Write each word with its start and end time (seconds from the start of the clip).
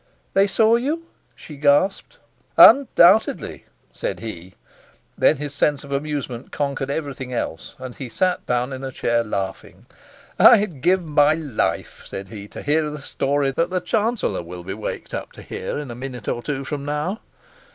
"They 0.33 0.47
saw 0.47 0.77
you?" 0.77 1.05
she 1.35 1.57
gasped. 1.57 2.17
"Undoubtedly," 2.57 3.65
said 3.93 4.19
he. 4.19 4.55
Then 5.15 5.37
his 5.37 5.53
sense 5.53 5.83
of 5.83 5.91
amusement 5.91 6.51
conquered 6.51 6.89
everything 6.89 7.31
else, 7.31 7.75
and 7.77 7.93
he 7.93 8.09
sat 8.09 8.43
down 8.47 8.73
in 8.73 8.83
a 8.83 8.91
chair, 8.91 9.23
laughing. 9.23 9.85
"I'd 10.39 10.81
give 10.81 11.05
my 11.05 11.35
life," 11.35 12.01
said 12.07 12.29
he, 12.29 12.47
"to 12.47 12.63
hear 12.63 12.89
the 12.89 12.97
story 12.99 13.51
that 13.51 13.69
the 13.69 13.79
chancellor 13.79 14.41
will 14.41 14.63
be 14.63 14.73
waked 14.73 15.13
up 15.13 15.33
to 15.33 15.43
hear 15.43 15.77
in 15.77 15.91
a 15.91 15.95
minute 15.95 16.27
or 16.27 16.41
two 16.41 16.65
from 16.65 16.83
now!" 16.83 17.19